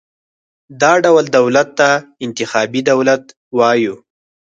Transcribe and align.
دا 0.81 0.93
ډول 1.05 1.25
دولت 1.37 1.67
ته 1.79 1.89
انتخابي 2.25 2.81
دولت 2.91 3.23
وایو. 3.57 3.95